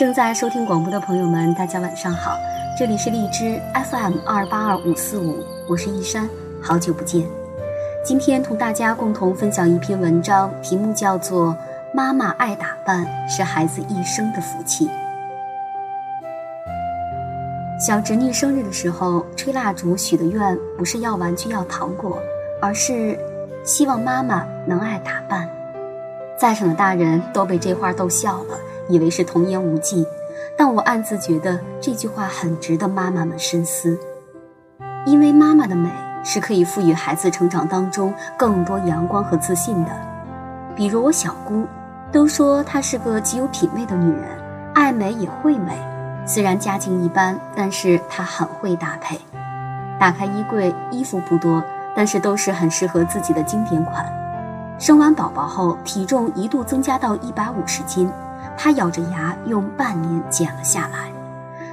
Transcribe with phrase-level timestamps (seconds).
[0.00, 2.34] 正在收听广播的朋友们，大家晚上好，
[2.74, 6.26] 这里是荔枝 FM 二八二五四五，我是一山，
[6.58, 7.26] 好久不见。
[8.02, 11.48] 今天同大家共同分享一篇文章，题目叫做
[11.92, 14.88] 《妈妈爱打扮是孩子一生的福气》。
[17.78, 22.18] 小侄女生日的时候，吹蜡烛许的愿不是要玩具要糖果，
[22.62, 23.18] 而是
[23.66, 25.46] 希望妈妈能爱打扮。
[26.38, 28.58] 在场的大人都被这话逗笑了。
[28.90, 30.04] 以为是童言无忌，
[30.58, 33.98] 但我暗自觉得这句话很值得妈妈们深思，
[35.06, 35.88] 因为妈妈的美
[36.24, 39.90] 是可以赋予孩子成长当中更多阳光和自信的。
[40.74, 41.64] 比如我小姑，
[42.10, 44.24] 都说她是个极有品味的女人，
[44.74, 45.78] 爱美也会美。
[46.26, 49.18] 虽然家境一般，但是她很会搭配。
[49.98, 51.62] 打开衣柜，衣服不多，
[51.94, 54.04] 但是都是很适合自己的经典款。
[54.78, 58.10] 生完宝宝后，体重一度增加到一百五十斤。
[58.62, 61.10] 他咬着牙用半年减了下来，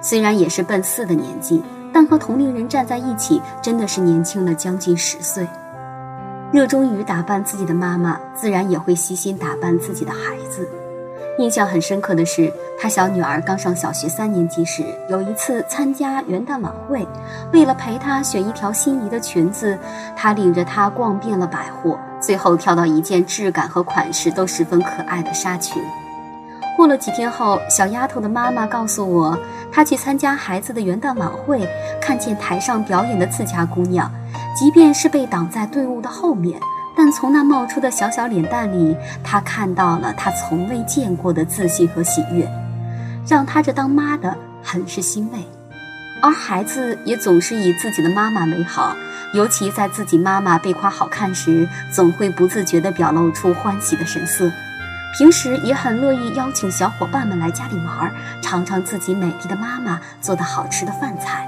[0.00, 5.46] 虽然也是奔四的年纪，但和同龄人站在一起，真的是年轻了将近十岁。
[6.50, 10.68] 热衷于打扮自己的妈妈，自然也会悉心打扮自己的孩子。
[11.38, 17.06] 印象很深刻的是，他小女儿刚上小学三年级时，有一次参加元旦晚会，
[17.52, 19.78] 为了陪她选一条心仪的裙子，
[20.16, 25.80] 他领着她逛遍了百货，最后挑到一件质感和款式都十分可爱的纱裙。
[26.82, 29.38] 过了几天后，小丫头的妈妈告诉我，
[29.70, 31.64] 她去参加孩子的元旦晚会，
[32.00, 34.10] 看见台上表演的自家姑娘，
[34.58, 36.58] 即便是被挡在队伍的后面，
[36.96, 42.50] 但从那冒出的小小脸蛋里，她看到了她从未见过的自信和喜悦，
[43.28, 45.38] 让她这当妈的很是欣慰。
[46.20, 48.96] 而孩子也总是以自己的妈妈为好，
[49.34, 54.50] 尤其在自己妈妈被夸好看时，总会不自觉地表露出欢喜的神色。
[55.12, 58.10] 平时也很乐意邀请小伙伴们来家里玩，
[58.40, 61.46] 尝尝自己美丽的妈妈做的好吃的饭菜。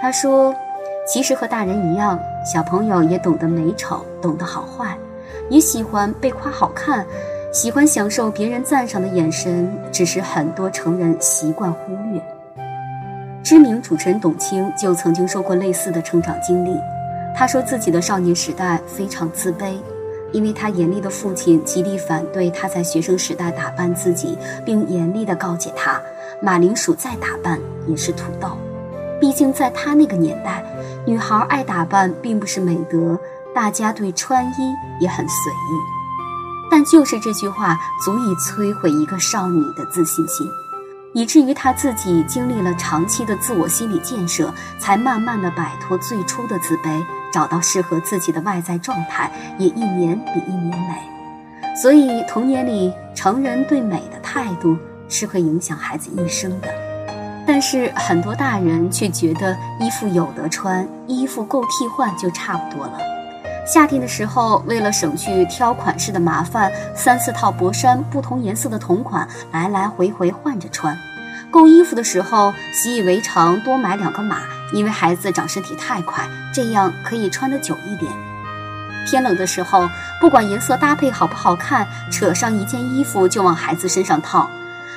[0.00, 0.52] 他说
[1.06, 4.98] ：“其实和大人一样，小朋友也懂得美丑，懂得好坏，
[5.48, 7.06] 也喜欢被夸好看，
[7.52, 9.72] 喜欢享受别人赞赏的眼神。
[9.92, 12.20] 只是很多成人习惯忽略。”
[13.44, 16.76] 知名主持人董卿就曾经说过类似的成长经历。
[17.36, 19.76] 他说自己的少年时代非常自卑。
[20.32, 26.00] 因为他严厉的父亲极力反对他在学生时代打扮自己，并严厉地告诫他：
[26.40, 28.56] 马铃薯再打扮也是土豆。
[29.20, 30.64] 毕竟在他那个年代，
[31.06, 33.18] 女孩爱打扮并不是美德，
[33.54, 36.70] 大家对穿衣也很随意。
[36.70, 40.48] 但就是这句话，足以摧毁一个少女的自信心，
[41.12, 47.04] 以至于她自己经历了长期的自我心理建设，才慢慢的摆脱最初的自卑。
[47.32, 50.94] 找到适合自己的外在状态，也一年比一年美。
[51.76, 54.76] 所以童年里成人对美的态度
[55.08, 56.68] 是会影响孩子一生的。
[57.46, 62.98] 但是很多大人却觉得衣服有得穿，衣服够替换就差不多了。
[63.66, 70.96] 夏天的时候，为了省去挑款式的麻烦，三四套薄衫不同颜色的同款来来回回换着穿。
[71.50, 74.42] 购衣服的时候习以为常，多买两个码。
[74.72, 78.10] 因为孩子长身体太快，这样可以穿得久一点。
[79.06, 79.88] 天冷的时候，
[80.20, 84.48] 不管颜色搭配好不好看，扯上一件衣服就往孩子身上套。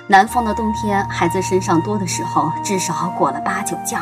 [0.08, 4.00] 南方的冬天，孩子身上多的时候，至少裹了八九件。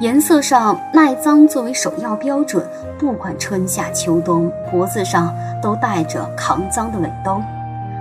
[0.00, 2.68] 颜色上耐脏作为首要标准，
[2.98, 7.40] 不管春夏秋冬，脖子上都带着扛脏的围兜。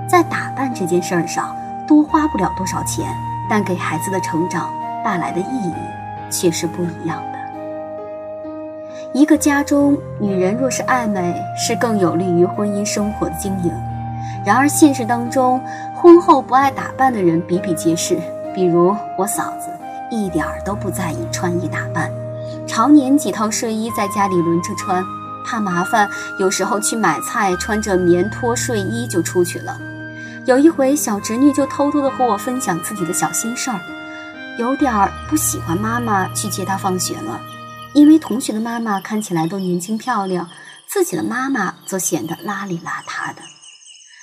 [0.08, 1.56] 在打扮这件事儿上，
[1.88, 3.06] 多花不了多少钱，
[3.50, 4.74] 但给孩子的成长
[5.06, 5.74] 带来的意义。
[6.30, 7.40] 却是不一样的。
[9.14, 13.72] 一个家中，女人若是爱美，是更有利于婚姻生活的经营。
[14.46, 15.60] 然而，现实当中，
[15.96, 18.18] 婚后不爱打扮的人比比皆是。
[18.54, 19.70] 比如我嫂子，
[20.10, 22.12] 一点儿都不在意穿衣打扮，
[22.68, 25.04] 常年几套睡衣在家里轮着穿，
[25.46, 26.08] 怕麻烦，
[26.40, 29.78] 有时候去买菜穿着棉拖睡衣就出去了。
[30.46, 33.80] 有一回，小侄女就偷偷的和我分享自己的小心事儿。
[34.60, 37.40] 有点儿不喜欢妈妈去接她放学了，
[37.94, 40.50] 因为同学的妈妈看起来都年轻漂亮，
[40.86, 43.42] 自己的妈妈则显得邋里邋遢的。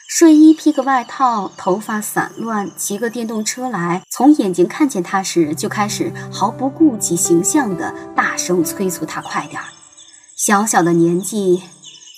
[0.07, 9.65] 睡衣披个外套，头发散乱，骑个电动车来，从眼睛看见她时就开始毫不顾及形象的大声催促她快点儿。
[10.37, 11.63] 小小的年纪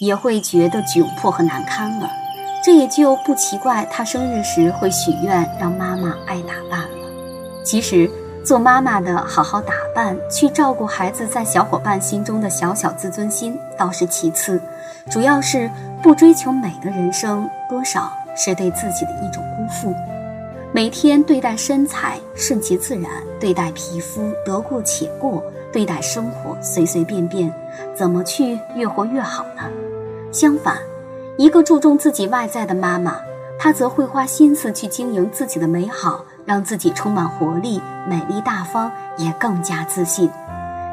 [0.01, 2.11] 也会觉得窘迫和难堪了，
[2.65, 6.98] 这也就不奇怪她生日时会许愿让妈妈爱打扮了。
[7.69, 8.11] 其实，
[8.43, 14.59] 做妈妈的好好打扮，去照顾孩子在小伙伴心中的小小自尊心倒是其次，
[15.11, 15.71] 主要是
[16.03, 19.95] 不追求美的人生，多少是对自己的一种辜负。
[20.73, 27.53] 每天对待身材顺其自然，对待皮肤得过且过，对待生活随随便便，
[27.95, 29.65] 怎么去越活越好呢？
[30.33, 30.79] 相反，
[31.37, 33.21] 一个注重自己外在的妈妈，
[33.59, 37.79] 她则会花心思去经营自己的美好，让自己充满活力、
[38.09, 40.31] 美丽大方，也更加自信。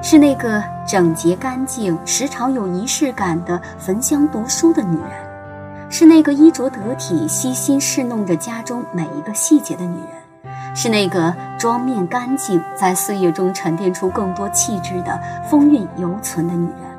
[0.01, 5.89] 是那个整洁干净、时常有仪式感的焚香读书的女人。
[5.89, 15.17] 是那个衣着得体、悉心侍弄着家中每一个细节的女人，是那个妆面干净、在岁月中沉淀出更多气质的
[15.49, 16.91] 风韵犹存的女人。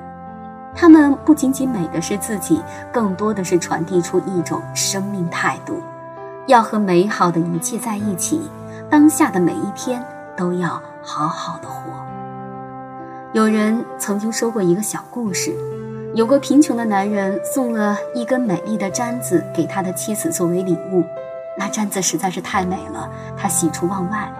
[0.74, 5.82] 她们不仅仅美的是自己，更多的是传递出一种生命态度：
[6.46, 8.40] 要和美好的一切在一起，
[8.88, 10.02] 当下的每一天
[10.36, 11.92] 都要好好的活。
[13.32, 15.54] 有人曾经说过一个小故事。
[16.14, 21.04] 有个贫穷的男人送了一根美丽的簪子给他的妻子作为礼物，
[21.58, 23.06] 那簪子实在是太美了，
[23.36, 24.32] 他喜出望外，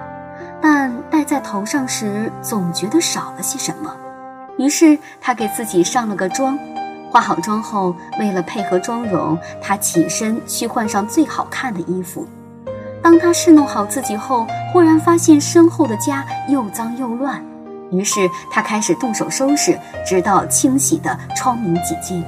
[0.59, 3.95] 但戴在头上时总觉得少了些什么，
[4.57, 6.59] 于是他给自己上了个妆，
[7.11, 12.27] 化好妆后，为了配合妆容，她起身去换上最好看的衣服。
[13.03, 17.43] 当她侍弄好自己后，忽然发现身后的家又脏又乱。
[17.91, 22.25] 于是她开始动手收拾，直到清洗的窗明几净。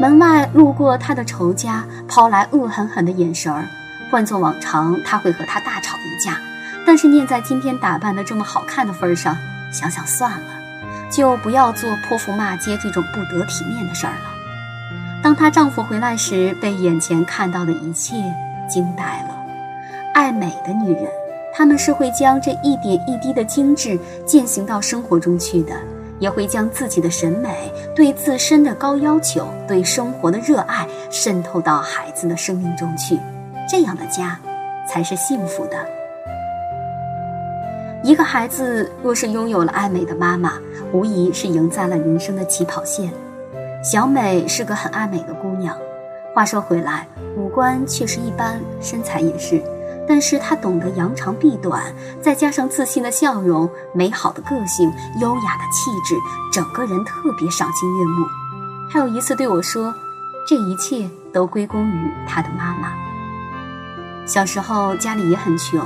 [0.00, 3.64] 门外路过他的仇家，抛来恶狠狠的眼神儿。
[4.10, 6.38] 换做往常，他会和他大吵一架，
[6.86, 9.36] 但是念在今天打扮的这么好看的份上，
[9.72, 10.59] 想想算了，
[11.10, 14.30] 就不要做泼妇骂街这种不得体面的事儿了。
[15.22, 18.14] 当她丈夫回来时，被眼前看到的一切
[18.68, 19.36] 惊呆了。
[20.14, 21.04] 爱美的女人。
[21.52, 25.74] 他们是会将这一点一滴的精致践行到生活中去的，
[26.20, 33.18] 也会将自己的审美、对自身的高要求、对生活的热爱渗透到孩子的生命中去。
[33.68, 34.38] 这样的家，
[34.88, 35.99] 才是幸福的。
[38.02, 40.54] 一个孩子若是拥有了爱美的妈妈，
[40.90, 43.12] 无疑是赢在了人生的起跑线。
[43.84, 45.76] 小美是个很爱美的姑娘，
[46.34, 47.06] 话说回来，
[47.36, 49.62] 五官确实一般，身材也是。
[50.08, 51.82] 但是她懂得扬长避短，
[52.22, 56.14] 再加上自信的笑容、美好的个性、优雅的气质，
[56.50, 58.26] 整个人特别赏心悦目。
[58.88, 59.94] 还有一次对我说
[60.48, 62.92] ：“这一切都归功于她的妈妈。”
[64.26, 65.80] 小时候家里也很穷，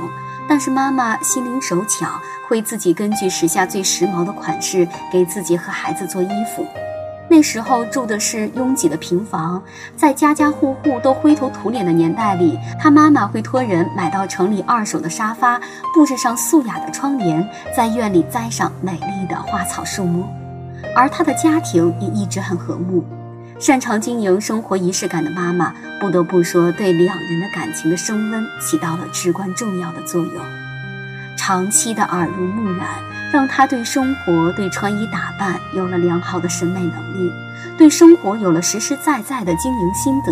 [0.47, 2.07] 但是妈妈心灵手巧，
[2.47, 6.65] 会自己根据时下最时髦的款式给自己和孩子做衣服。
[7.27, 9.61] 那时候住的是拥挤的平房，
[9.97, 15.59] 在家家户户都灰头土脸的年代里，他妈妈会托人买到城里二手的沙发，
[15.93, 17.45] 布置上素雅的窗帘，
[17.75, 20.27] 在院里栽上美丽的花草树木，
[20.95, 23.03] 而他的家庭也一直很和睦。
[23.59, 30.43] 擅长经营生活仪式感的妈妈，不得不说，对两人的感情的升温起到了至关重要的作用。
[31.37, 32.87] 长期的耳濡目染。
[33.33, 37.29] 让他对生活、对穿衣打扮有了良好的审美能力，
[37.77, 40.31] 对生活有了实实在在的经营心得。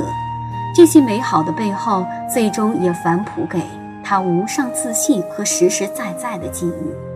[0.74, 3.62] 这些美好的背后，最终也反哺给
[4.02, 7.13] 他无上自信和实实在在的机遇。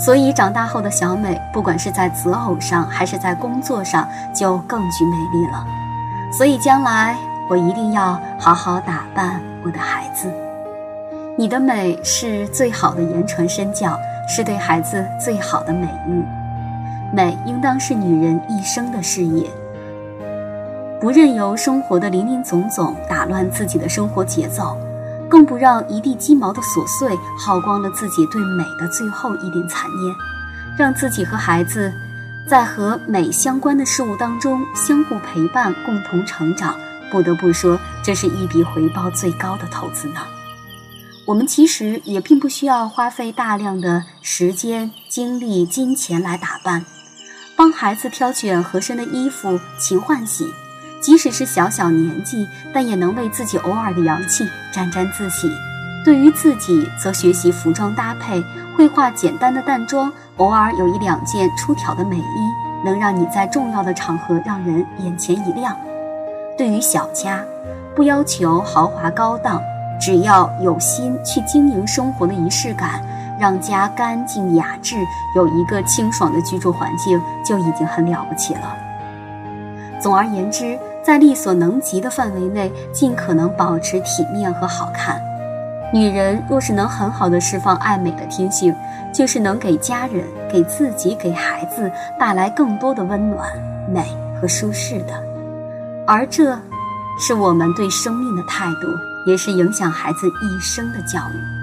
[0.00, 5.64] 所以，长大后的小美，不管是在择偶上还是在工作上，就更具魅力了。
[6.32, 7.14] 所以，将来
[7.50, 10.32] 我一定要好好打扮我的孩子。
[11.36, 13.94] 你的美是最好的言传身教，
[14.26, 16.24] 是对孩子最好的美誉。
[17.12, 19.50] 美应当是女人一生的事业，
[20.98, 24.78] 不任由生活的林林总总打乱自己的生活节奏，
[25.30, 30.14] 更不让一地鸡毛的琐碎耗光了自己对美的最后一点残念，
[30.76, 31.92] 让自己和孩子
[32.48, 36.74] 在和美相关的事物当中相互陪伴，共同成长。
[37.10, 40.20] 不得不说，这是一笔回报最高的投资呢。
[41.26, 46.84] 我们其实也并不需要花费大量的时间、精力、金钱来打扮，
[47.56, 50.52] 帮孩子挑选合身的衣服、勤换洗，
[51.00, 55.50] 即使是小小年纪，但也能为自己偶尔的洋气沾沾自喜。
[56.04, 58.42] 对于自己，则学习服装搭配，
[58.76, 62.22] 绘画简单的淡妆，偶尔有一两件出挑的美衣，
[62.84, 65.76] 能让你在重要的场合让人眼前一亮。
[66.56, 67.42] 对于小家，
[67.94, 69.60] 不要求豪华高档。
[70.00, 73.04] 只要有心去经营生活的仪式感，
[73.38, 74.96] 让家干净雅致，
[75.36, 78.74] 有一个清爽的居住环境，就已经很了不起了。
[80.00, 85.20] 总而言之，在力所能及的范围内，尽可能保持体面和好看。
[85.92, 88.74] 女人若是能很好的释放爱美的天性，
[89.12, 93.48] 就是能给家人、给自己、给孩子带来更多的温暖、
[93.88, 94.04] 美
[94.40, 95.14] 和舒适的。
[96.06, 96.58] 而这。
[97.22, 98.86] 是我们对生命的态度，
[99.26, 101.59] 也是影响孩子一生的教育。